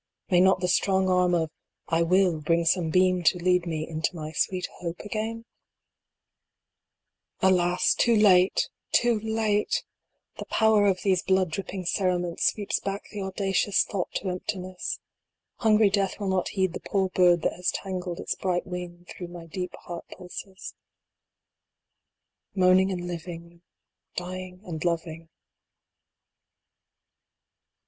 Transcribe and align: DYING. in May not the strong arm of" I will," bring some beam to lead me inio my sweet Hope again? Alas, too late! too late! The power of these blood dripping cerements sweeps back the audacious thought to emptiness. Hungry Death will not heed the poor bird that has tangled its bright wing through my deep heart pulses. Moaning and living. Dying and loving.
DYING. 0.29 0.39
in 0.39 0.43
May 0.43 0.49
not 0.49 0.59
the 0.61 0.67
strong 0.67 1.09
arm 1.09 1.35
of" 1.35 1.51
I 1.87 2.01
will," 2.01 2.41
bring 2.41 2.65
some 2.65 2.89
beam 2.89 3.21
to 3.21 3.37
lead 3.37 3.67
me 3.67 3.85
inio 3.87 4.11
my 4.15 4.31
sweet 4.31 4.67
Hope 4.79 4.99
again? 5.01 5.45
Alas, 7.39 7.93
too 7.93 8.15
late! 8.15 8.69
too 8.91 9.19
late! 9.19 9.83
The 10.39 10.45
power 10.45 10.87
of 10.87 11.03
these 11.03 11.21
blood 11.21 11.51
dripping 11.51 11.85
cerements 11.85 12.47
sweeps 12.51 12.79
back 12.79 13.11
the 13.11 13.21
audacious 13.21 13.83
thought 13.83 14.11
to 14.13 14.29
emptiness. 14.29 14.99
Hungry 15.57 15.91
Death 15.91 16.19
will 16.19 16.29
not 16.29 16.47
heed 16.49 16.73
the 16.73 16.79
poor 16.79 17.09
bird 17.09 17.43
that 17.43 17.53
has 17.53 17.69
tangled 17.69 18.19
its 18.19 18.33
bright 18.33 18.65
wing 18.65 19.05
through 19.07 19.27
my 19.27 19.45
deep 19.45 19.75
heart 19.81 20.05
pulses. 20.17 20.73
Moaning 22.55 22.91
and 22.91 23.05
living. 23.07 23.61
Dying 24.15 24.61
and 24.65 24.83
loving. 24.83 25.29